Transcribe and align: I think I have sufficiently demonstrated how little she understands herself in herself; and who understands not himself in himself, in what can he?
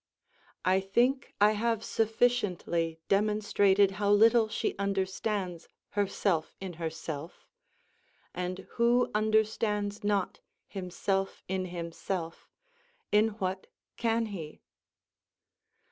I 0.65 0.79
think 0.79 1.35
I 1.39 1.51
have 1.51 1.83
sufficiently 1.83 2.99
demonstrated 3.07 3.91
how 4.01 4.09
little 4.09 4.49
she 4.49 4.75
understands 4.79 5.69
herself 5.89 6.55
in 6.59 6.73
herself; 6.81 7.45
and 8.33 8.65
who 8.81 9.11
understands 9.13 10.03
not 10.03 10.39
himself 10.65 11.43
in 11.47 11.65
himself, 11.65 12.49
in 13.11 13.27
what 13.37 13.67
can 13.95 14.25
he? 14.33 14.63